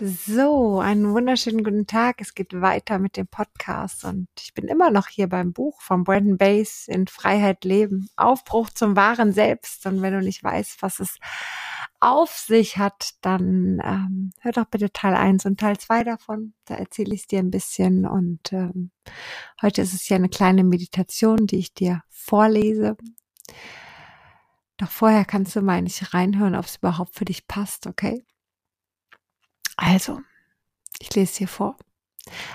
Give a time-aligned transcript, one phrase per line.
[0.00, 2.20] So, einen wunderschönen guten Tag.
[2.20, 6.04] Es geht weiter mit dem Podcast und ich bin immer noch hier beim Buch von
[6.04, 8.08] Brandon Bass in Freiheit leben.
[8.14, 9.86] Aufbruch zum wahren Selbst.
[9.86, 11.18] Und wenn du nicht weißt, was es
[11.98, 16.54] auf sich hat, dann ähm, hör doch bitte Teil 1 und Teil 2 davon.
[16.66, 18.06] Da erzähle ich es dir ein bisschen.
[18.06, 18.92] Und ähm,
[19.60, 22.96] heute ist es ja eine kleine Meditation, die ich dir vorlese.
[24.76, 28.24] Doch vorher kannst du mal nicht reinhören, ob es überhaupt für dich passt, okay?
[29.80, 30.20] Also,
[30.98, 31.76] ich lese hier vor.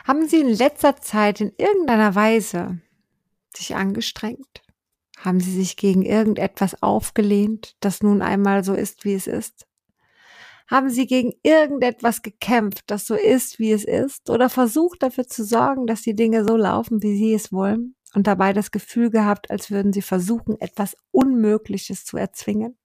[0.05, 2.81] Haben Sie in letzter Zeit in irgendeiner Weise
[3.55, 4.61] sich angestrengt?
[5.17, 9.65] Haben Sie sich gegen irgendetwas aufgelehnt, das nun einmal so ist, wie es ist?
[10.70, 14.29] Haben Sie gegen irgendetwas gekämpft, das so ist, wie es ist?
[14.29, 17.95] Oder versucht dafür zu sorgen, dass die Dinge so laufen, wie Sie es wollen?
[18.13, 22.77] Und dabei das Gefühl gehabt, als würden Sie versuchen, etwas Unmögliches zu erzwingen?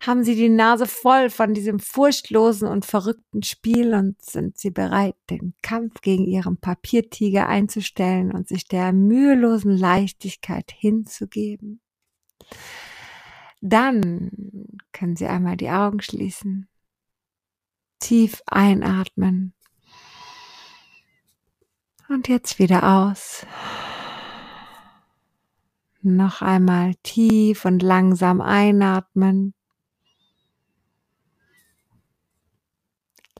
[0.00, 5.16] Haben sie die Nase voll von diesem furchtlosen und verrückten Spiel und sind sie bereit,
[5.30, 11.80] den Kampf gegen ihren Papiertiger einzustellen und sich der mühelosen Leichtigkeit hinzugeben.
[13.60, 14.30] Dann
[14.92, 16.68] können Sie einmal die Augen schließen,
[17.98, 19.54] tief einatmen
[22.08, 23.46] und jetzt wieder aus.
[26.02, 29.54] Noch einmal tief und langsam einatmen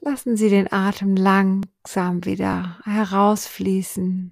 [0.09, 4.31] Lassen Sie den Atem langsam wieder herausfließen.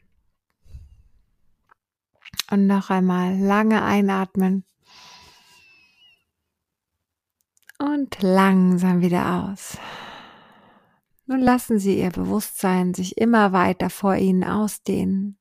[2.49, 4.63] Und noch einmal lange einatmen.
[7.77, 9.77] Und langsam wieder aus.
[11.25, 15.37] Nun lassen Sie Ihr Bewusstsein sich immer weiter vor Ihnen ausdehnen.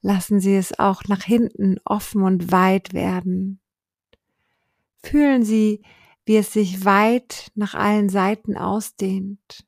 [0.00, 3.60] Lassen Sie es auch nach hinten offen und weit werden.
[5.04, 5.84] Fühlen Sie,
[6.24, 9.66] wie es sich weit nach allen Seiten ausdehnt.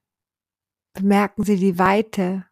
[0.92, 2.44] Bemerken Sie die Weite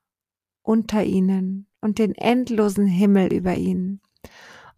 [0.63, 4.01] unter Ihnen und den endlosen Himmel über Ihnen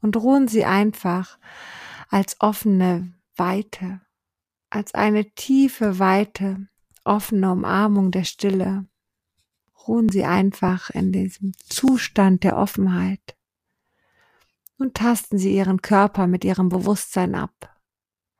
[0.00, 1.38] und ruhen Sie einfach
[2.08, 4.00] als offene Weite,
[4.70, 6.68] als eine tiefe, weite,
[7.04, 8.86] offene Umarmung der Stille.
[9.86, 13.36] Ruhen Sie einfach in diesem Zustand der Offenheit.
[14.78, 17.71] und tasten Sie Ihren Körper mit Ihrem Bewusstsein ab.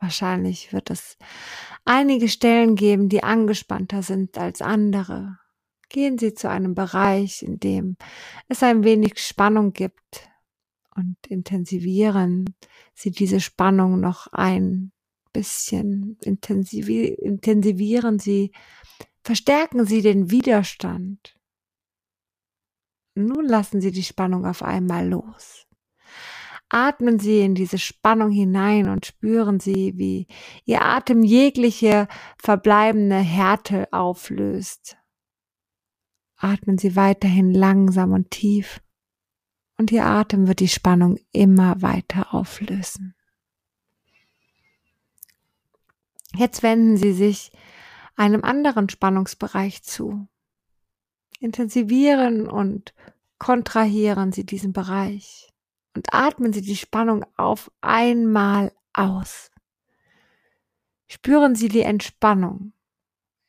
[0.03, 1.17] Wahrscheinlich wird es
[1.85, 5.39] einige Stellen geben, die angespannter sind als andere.
[5.91, 7.97] Gehen Sie zu einem Bereich, in dem
[8.49, 10.29] es ein wenig Spannung gibt
[10.97, 12.57] und intensivieren
[12.95, 14.91] Sie diese Spannung noch ein
[15.33, 18.51] bisschen, intensivieren Sie,
[19.23, 21.39] verstärken Sie den Widerstand.
[23.15, 25.69] Nun lassen Sie die Spannung auf einmal los.
[26.75, 30.27] Atmen Sie in diese Spannung hinein und spüren Sie, wie
[30.65, 34.97] Ihr Atem jegliche verbleibende Härte auflöst.
[36.38, 38.81] Atmen Sie weiterhin langsam und tief
[39.77, 43.15] und Ihr Atem wird die Spannung immer weiter auflösen.
[46.34, 47.53] Jetzt wenden Sie sich
[48.16, 50.27] einem anderen Spannungsbereich zu.
[51.38, 52.94] Intensivieren und
[53.38, 55.52] kontrahieren Sie diesen Bereich
[55.95, 59.51] und atmen Sie die Spannung auf einmal aus.
[61.09, 62.73] Spüren Sie die Entspannung.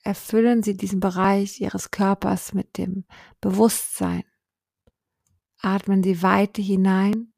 [0.03, 3.05] Erfüllen Sie diesen Bereich Ihres Körpers mit dem
[3.39, 4.23] Bewusstsein.
[5.61, 7.31] Atmen Sie Weite hinein.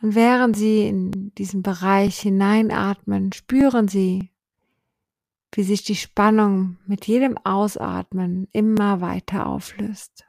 [0.00, 4.30] Und während Sie in diesen Bereich hineinatmen, spüren Sie,
[5.52, 10.24] wie sich die Spannung mit jedem Ausatmen immer weiter auflöst.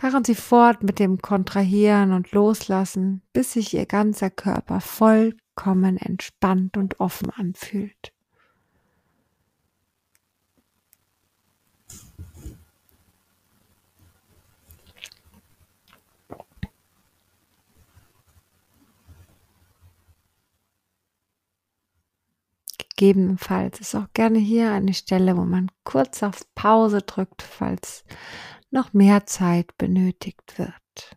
[0.00, 6.78] Fahren Sie fort mit dem Kontrahieren und Loslassen, bis sich Ihr ganzer Körper vollkommen entspannt
[6.78, 8.10] und offen anfühlt.
[22.96, 28.02] Gegebenenfalls ist auch gerne hier eine Stelle, wo man kurz auf Pause drückt, falls
[28.70, 31.16] noch mehr Zeit benötigt wird.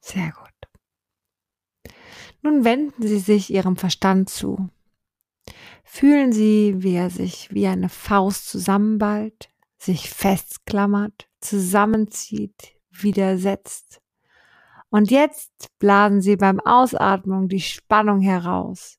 [0.00, 1.94] Sehr gut.
[2.42, 4.70] Nun wenden Sie sich Ihrem Verstand zu.
[5.84, 14.00] Fühlen Sie, wie er sich wie eine Faust zusammenballt, sich festklammert, zusammenzieht, widersetzt.
[14.88, 18.98] Und jetzt blasen Sie beim Ausatmung die Spannung heraus.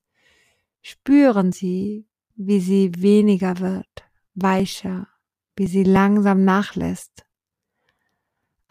[0.82, 5.08] Spüren Sie, wie sie weniger wird, weicher,
[5.56, 7.26] wie sie langsam nachlässt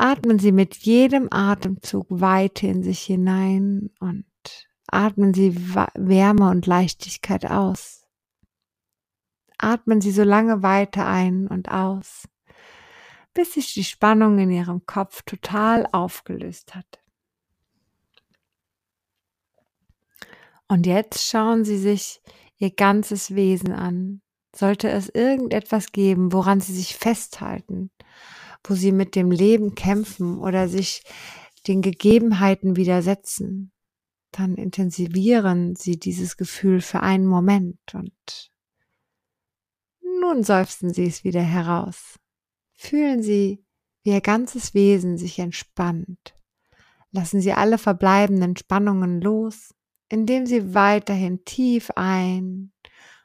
[0.01, 4.25] Atmen Sie mit jedem Atemzug Weite in sich hinein und
[4.87, 8.07] atmen Sie Wärme und Leichtigkeit aus.
[9.59, 12.27] atmen Sie so lange weiter ein und aus,
[13.35, 17.05] bis sich die Spannung in Ihrem Kopf total aufgelöst hat.
[20.67, 22.23] Und jetzt schauen Sie sich
[22.57, 24.23] Ihr ganzes Wesen an.
[24.57, 27.91] Sollte es irgendetwas geben, woran Sie sich festhalten,
[28.65, 31.03] wo Sie mit dem Leben kämpfen oder sich
[31.67, 33.73] den Gegebenheiten widersetzen,
[34.33, 38.51] dann intensivieren Sie dieses Gefühl für einen Moment und
[40.21, 42.17] nun seufzen Sie es wieder heraus.
[42.75, 43.65] Fühlen Sie,
[44.03, 46.35] wie Ihr ganzes Wesen sich entspannt.
[47.11, 49.75] Lassen Sie alle verbleibenden Spannungen los,
[50.09, 52.73] indem Sie weiterhin tief ein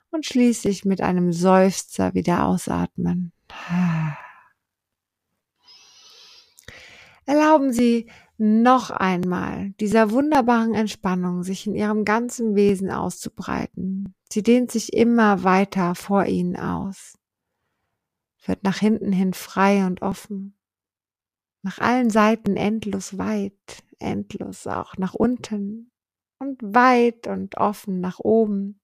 [0.10, 3.32] und schließlich mit einem Seufzer wieder ausatmen.
[7.25, 8.07] Erlauben Sie
[8.38, 14.13] noch einmal dieser wunderbaren Entspannung sich in Ihrem ganzen Wesen auszubreiten.
[14.31, 17.18] Sie dehnt sich immer weiter vor Ihnen aus,
[18.45, 20.57] wird nach hinten hin frei und offen,
[21.63, 25.92] nach allen Seiten endlos weit, endlos auch nach unten
[26.38, 28.81] und weit und offen nach oben.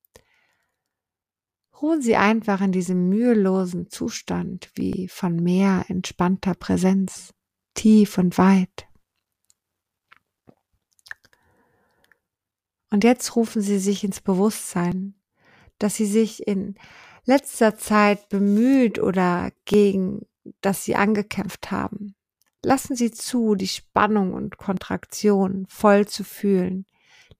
[1.79, 7.33] Ruhen Sie einfach in diesem mühelosen Zustand wie von mehr entspannter Präsenz,
[7.73, 8.88] tief und weit.
[12.89, 15.15] Und jetzt rufen Sie sich ins Bewusstsein,
[15.79, 16.75] dass Sie sich in
[17.25, 20.27] letzter Zeit bemüht oder gegen
[20.59, 22.15] das Sie angekämpft haben.
[22.63, 26.85] Lassen Sie zu, die Spannung und Kontraktion voll zu fühlen,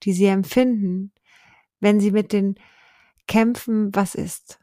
[0.04, 1.12] die Sie empfinden,
[1.80, 2.56] wenn Sie mit den
[3.28, 4.61] Kämpfen was ist.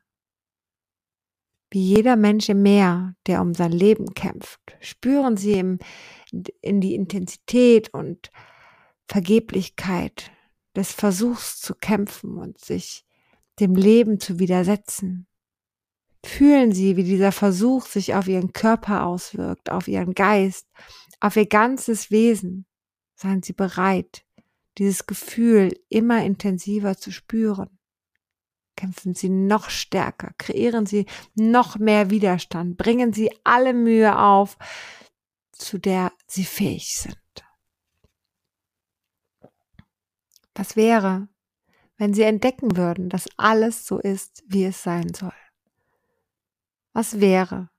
[1.71, 5.79] Wie jeder Mensch im Meer, der um sein Leben kämpft, spüren Sie im,
[6.63, 8.31] in die Intensität und
[9.07, 10.31] Vergeblichkeit
[10.75, 13.05] des Versuchs zu kämpfen und sich
[13.61, 15.27] dem Leben zu widersetzen.
[16.25, 20.67] Fühlen Sie, wie dieser Versuch sich auf Ihren Körper auswirkt, auf Ihren Geist,
[21.21, 22.67] auf Ihr ganzes Wesen.
[23.15, 24.25] Seien Sie bereit,
[24.79, 27.78] dieses Gefühl immer intensiver zu spüren.
[28.79, 34.57] Kämpfen Sie noch stärker, kreieren Sie noch mehr Widerstand, bringen Sie alle Mühe auf,
[35.51, 37.19] zu der Sie fähig sind.
[40.55, 41.27] Was wäre,
[41.97, 45.35] wenn Sie entdecken würden, dass alles so ist, wie es sein soll?
[46.93, 47.71] Was wäre,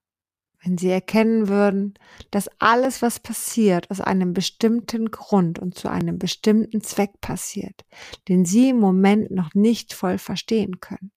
[0.63, 1.93] wenn Sie erkennen würden,
[2.31, 7.85] dass alles, was passiert, aus einem bestimmten Grund und zu einem bestimmten Zweck passiert,
[8.27, 11.11] den Sie im Moment noch nicht voll verstehen können?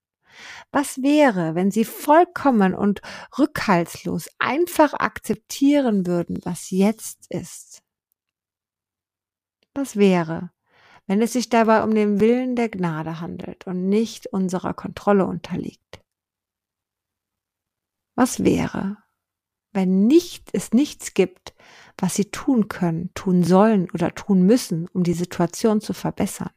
[0.70, 3.02] Was wäre, wenn Sie vollkommen und
[3.38, 7.82] rückhaltslos einfach akzeptieren würden, was jetzt ist?
[9.74, 10.50] Was wäre,
[11.06, 16.00] wenn es sich dabei um den Willen der Gnade handelt und nicht unserer Kontrolle unterliegt?
[18.14, 18.98] Was wäre,
[19.72, 21.54] wenn nicht, es nichts gibt,
[21.98, 26.50] was sie tun können, tun sollen oder tun müssen, um die Situation zu verbessern?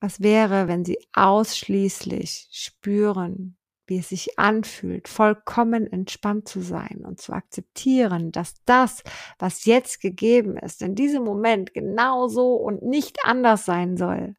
[0.00, 7.20] Was wäre, wenn sie ausschließlich spüren, wie es sich anfühlt, vollkommen entspannt zu sein und
[7.20, 9.02] zu akzeptieren, dass das,
[9.38, 14.36] was jetzt gegeben ist, in diesem Moment genauso und nicht anders sein soll.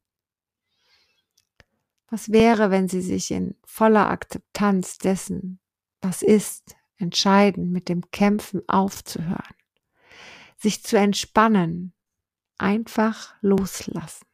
[2.09, 5.60] Was wäre, wenn sie sich in voller Akzeptanz dessen,
[6.01, 9.55] was ist, entscheiden, mit dem Kämpfen aufzuhören,
[10.57, 11.93] sich zu entspannen,
[12.57, 14.25] einfach loslassen.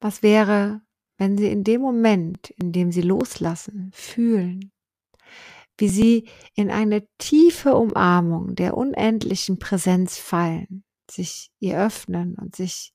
[0.00, 0.82] Was wäre,
[1.16, 4.72] wenn sie in dem Moment, in dem sie loslassen, fühlen,
[5.78, 12.92] wie sie in eine tiefe Umarmung der unendlichen Präsenz fallen, sich ihr öffnen und sich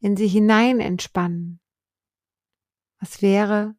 [0.00, 1.60] in sie hinein entspannen.
[3.00, 3.74] Was wäre,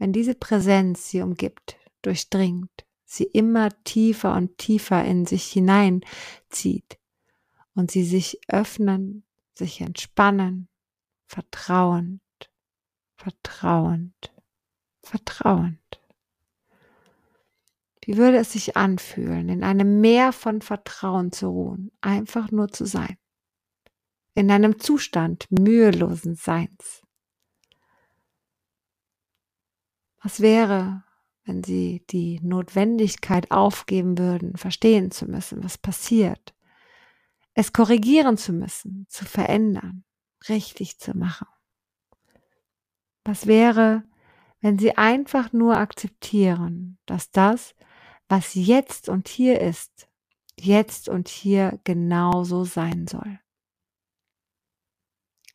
[0.00, 6.98] wenn diese Präsenz sie umgibt, durchdringt, sie immer tiefer und tiefer in sich hineinzieht
[7.74, 10.68] und sie sich öffnen, sich entspannen,
[11.26, 12.22] vertrauend,
[13.14, 14.32] vertrauend,
[15.02, 16.00] vertrauend.
[18.02, 22.86] Wie würde es sich anfühlen, in einem Meer von Vertrauen zu ruhen, einfach nur zu
[22.86, 23.18] sein,
[24.34, 27.02] in einem Zustand mühelosen Seins?
[30.22, 31.02] Was wäre,
[31.44, 36.54] wenn sie die Notwendigkeit aufgeben würden, verstehen zu müssen, was passiert,
[37.54, 40.04] es korrigieren zu müssen, zu verändern,
[40.48, 41.48] richtig zu machen?
[43.24, 44.04] Was wäre,
[44.60, 47.74] wenn sie einfach nur akzeptieren, dass das,
[48.28, 50.08] was jetzt und hier ist,
[50.58, 53.40] jetzt und hier genauso sein soll?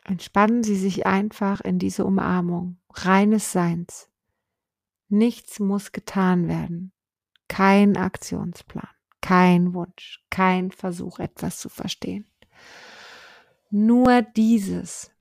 [0.03, 4.07] Entspannen Sie sich einfach in diese Umarmung reines Seins.
[5.08, 6.92] Nichts muss getan werden.
[7.48, 8.90] Kein Aktionsplan,
[9.22, 12.32] kein Wunsch, kein Versuch, etwas zu verstehen.
[13.70, 15.12] Nur dieses,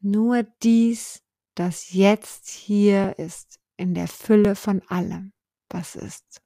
[0.00, 1.22] nur dies,
[1.54, 5.32] das jetzt hier ist, in der Fülle von allem,
[5.68, 6.42] was ist.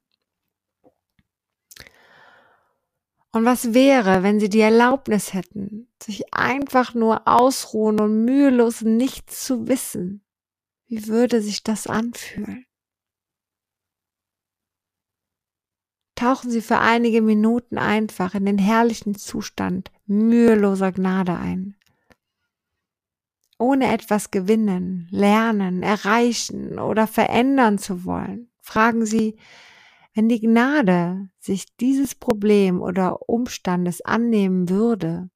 [3.33, 9.45] Und was wäre, wenn sie die Erlaubnis hätten, sich einfach nur ausruhen und mühelos nichts
[9.45, 10.25] zu wissen?
[10.91, 12.65] Wie würde sich das anfühlen?
[16.15, 21.77] Tauchen Sie für einige Minuten einfach in den herrlichen Zustand müheloser Gnade ein.
[23.57, 29.37] Ohne etwas gewinnen, lernen, erreichen oder verändern zu wollen, fragen Sie,
[30.13, 35.29] wenn die Gnade sich dieses Problem oder Umstandes annehmen würde,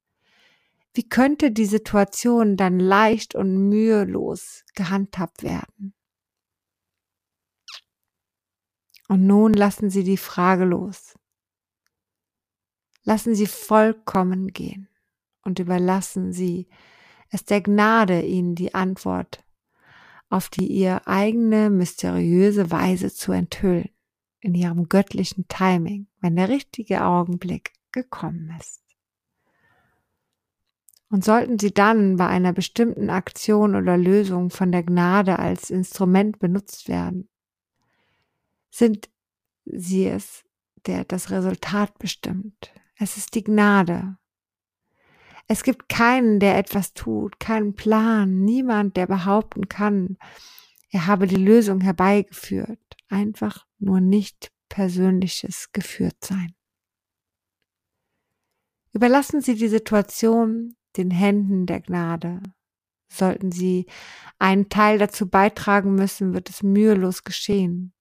[0.96, 5.94] wie könnte die Situation dann leicht und mühelos gehandhabt werden?
[9.08, 11.14] Und nun lassen Sie die Frage los.
[13.04, 14.88] Lassen Sie vollkommen gehen
[15.42, 16.66] und überlassen Sie
[17.30, 19.44] es der Gnade, Ihnen die Antwort
[20.28, 23.90] auf die ihr eigene mysteriöse Weise zu enthüllen
[24.40, 28.85] in ihrem göttlichen Timing, wenn der richtige Augenblick gekommen ist.
[31.16, 36.38] Und sollten Sie dann bei einer bestimmten Aktion oder Lösung von der Gnade als Instrument
[36.38, 37.30] benutzt werden,
[38.68, 39.08] sind
[39.64, 40.44] Sie es,
[40.84, 42.70] der das Resultat bestimmt.
[42.98, 44.18] Es ist die Gnade.
[45.48, 50.18] Es gibt keinen, der etwas tut, keinen Plan, niemand, der behaupten kann,
[50.90, 52.78] er habe die Lösung herbeigeführt.
[53.08, 56.54] Einfach nur nicht persönliches geführt sein.
[58.92, 62.42] Überlassen Sie die Situation den Händen der Gnade.
[63.08, 63.86] Sollten Sie
[64.38, 67.92] einen Teil dazu beitragen müssen, wird es mühelos geschehen.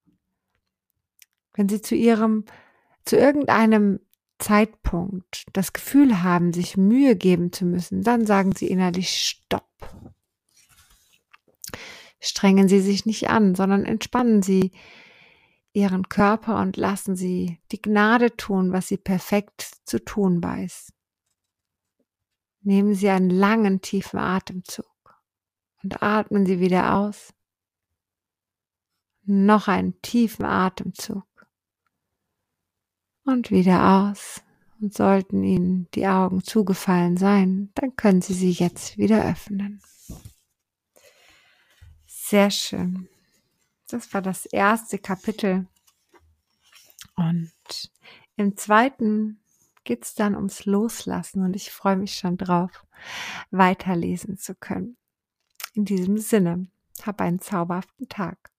[1.54, 2.46] Wenn Sie zu Ihrem,
[3.06, 4.00] zu irgendeinem
[4.40, 9.70] Zeitpunkt das Gefühl haben, sich Mühe geben zu müssen, dann sagen Sie innerlich Stopp.
[12.20, 14.72] Strengen Sie sich nicht an, sondern entspannen Sie
[15.76, 20.94] ihren Körper und lassen sie die Gnade tun, was sie perfekt zu tun weiß.
[22.66, 24.88] Nehmen Sie einen langen, tiefen Atemzug
[25.84, 27.32] und atmen Sie wieder aus.
[29.22, 31.28] Noch einen tiefen Atemzug
[33.24, 34.42] und wieder aus.
[34.82, 39.80] Und sollten Ihnen die Augen zugefallen sein, dann können Sie sie jetzt wieder öffnen.
[42.08, 43.08] Sehr schön.
[43.88, 45.68] Das war das erste Kapitel.
[47.16, 47.54] Und
[48.36, 49.40] im zweiten
[49.86, 52.86] geht es dann ums Loslassen und ich freue mich schon drauf,
[53.52, 54.98] weiterlesen zu können.
[55.74, 56.68] In diesem Sinne,
[57.04, 58.52] hab einen zauberhaften Tag.